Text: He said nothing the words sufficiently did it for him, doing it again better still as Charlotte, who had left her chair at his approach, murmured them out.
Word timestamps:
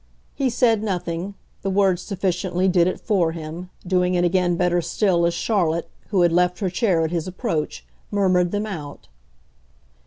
He 0.33 0.49
said 0.49 0.81
nothing 0.81 1.35
the 1.61 1.69
words 1.69 2.01
sufficiently 2.01 2.67
did 2.67 2.87
it 2.87 2.99
for 2.99 3.33
him, 3.33 3.69
doing 3.85 4.15
it 4.15 4.25
again 4.25 4.55
better 4.55 4.81
still 4.81 5.27
as 5.27 5.33
Charlotte, 5.35 5.91
who 6.07 6.21
had 6.21 6.31
left 6.31 6.57
her 6.57 6.71
chair 6.71 7.03
at 7.05 7.11
his 7.11 7.27
approach, 7.27 7.85
murmured 8.09 8.49
them 8.49 8.65
out. 8.65 9.09